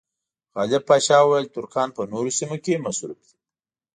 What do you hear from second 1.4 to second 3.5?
چې ترکان په نورو سیمو کې مصروف دي.